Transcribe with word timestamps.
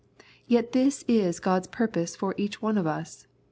Yet 0.47 0.71
this 0.71 1.05
is 1.07 1.39
God's 1.39 1.67
purpose 1.67 2.15
for 2.15 2.33
each 2.35 2.59
one 2.59 2.79
of 2.79 2.87
us. 2.87 3.27